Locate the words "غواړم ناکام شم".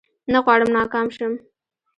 0.45-1.33